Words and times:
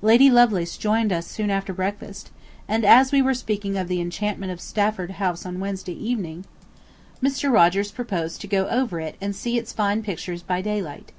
Lady 0.00 0.30
Lovelace 0.30 0.78
joined 0.78 1.12
us 1.12 1.26
soon 1.26 1.50
after 1.50 1.74
breakfast, 1.74 2.30
and 2.66 2.86
as 2.86 3.12
we 3.12 3.20
were 3.20 3.34
speaking 3.34 3.76
of 3.76 3.86
the 3.86 4.00
enchantment 4.00 4.50
of 4.50 4.58
Stafford 4.58 5.10
House 5.20 5.44
on 5.44 5.60
Wednesday 5.60 5.92
evening, 5.92 6.46
Mr. 7.22 7.52
Rogers 7.52 7.90
proposed 7.92 8.40
to 8.40 8.46
go 8.46 8.66
over 8.68 8.98
it 8.98 9.16
and 9.20 9.36
see 9.36 9.58
its 9.58 9.74
fine 9.74 10.02
pictures 10.02 10.42
by 10.42 10.62
daylight. 10.62 11.12